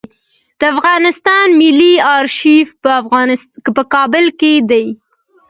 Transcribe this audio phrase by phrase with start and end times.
[0.59, 2.67] د افغانستان ملي آرشیف
[3.77, 4.85] په کابل کې دی